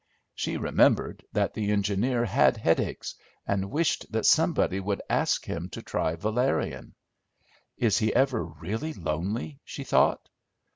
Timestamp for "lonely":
8.93-9.59